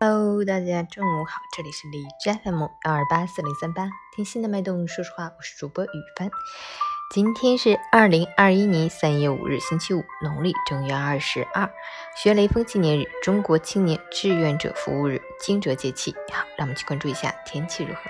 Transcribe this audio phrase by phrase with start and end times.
[0.00, 6.28] Hello，大家中午好，这里是荔枝 FM 幺二八四零三八，听心的脉动，说实话，我是主播雨帆。
[7.12, 11.70] 今天是二零二一年三月五日，星期五，农历正月二十二，
[12.16, 16.12] 学雷锋纪念日，中国青年志愿者服务日，惊蛰节气。
[16.32, 18.00] 好，让我们去关注一下天气如何。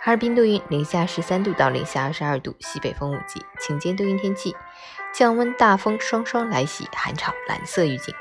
[0.00, 4.56] 哈尔滨多云，零下十三度到零下二十二度，西北风五级，晴间多云天气，
[5.14, 8.12] 降温大风双双来袭，寒潮蓝色预警。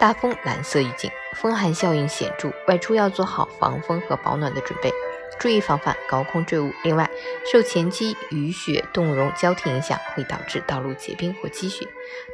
[0.00, 4.90] 大风蓝色预警，风寒效应显著，外出要做好防风和保暖的准备，
[5.38, 6.72] 注意防范高空坠物。
[6.82, 7.08] 另外，
[7.52, 11.86] 受前期雨雪冻融交替影响，会导致道路结冰或积雪，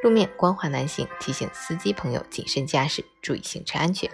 [0.05, 4.09] 路面光滑难行，提醒司机朋友谨慎驾驶，注意行车安全。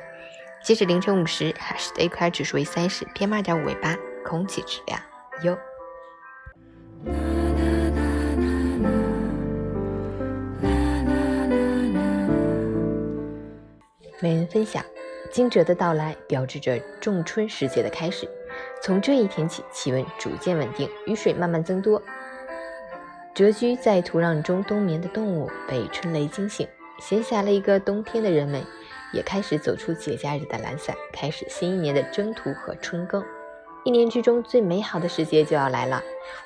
[0.64, 3.94] 截止凌晨五时，海市的 AQI 指数为三十，PM 二点五为八，
[4.24, 4.98] 空气质量
[5.42, 5.58] 优。
[14.22, 14.84] 每人分享，
[15.32, 18.28] 惊蛰的到来标志着仲春时节的开始。
[18.80, 22.00] 从这一天起，气温逐渐稳定，雨水慢慢增多。
[23.34, 26.68] 蛰居在土壤中冬眠的动物被春雷惊醒，
[27.00, 28.62] 闲暇了一个冬天的人们
[29.12, 33.24] 也开始走出节假日的懒散，开始新一年的征途和春耕。
[33.82, 36.00] 一年之中最美好的时节就要来了，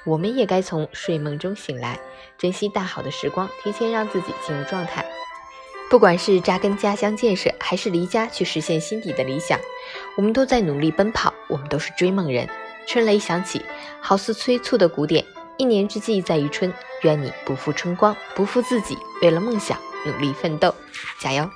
[0.07, 2.01] 我们也该从睡梦中醒来，
[2.39, 5.05] 珍惜大好的时光，提前让自己进入状态。
[5.89, 9.59] 不管是扎根家乡建设，还是离家去实现心底的理想，
[10.17, 11.33] 我们都在努力奔跑。
[11.48, 12.48] 我们都是追梦人。
[12.87, 13.65] 春雷响起，
[14.01, 15.25] 好似催促的鼓点。
[15.56, 20.75] 一年之计在于春，愿你不负春光，不负自己，为了梦想努力奋斗，
[21.20, 21.48] 加油！